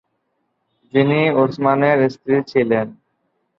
যিনি 0.93 1.19
উসমানের 1.41 1.97
স্ত্রী 2.09 2.35
ছিলেন। 2.47 2.87